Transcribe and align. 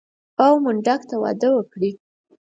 او 0.45 0.53
منډک 0.63 1.01
ته 1.09 1.15
واده 1.21 1.49
وکړي. 1.53 1.91